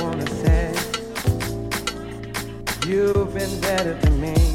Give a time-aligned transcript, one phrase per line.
[0.00, 0.72] wanna say
[2.86, 4.47] you've been better to me.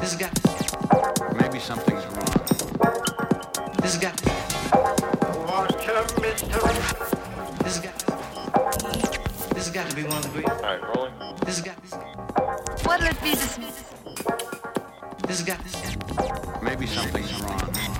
[0.00, 0.30] This guy.
[1.40, 2.24] Maybe something's wrong.
[3.80, 3.96] This
[6.20, 6.46] mister.
[7.62, 7.78] This.
[9.48, 10.44] This has got to be one of the.
[10.50, 11.14] All right, rolling.
[11.46, 11.76] This got.
[12.84, 13.56] What'll this?
[15.42, 15.58] Got.
[16.62, 17.93] Maybe something's wrong.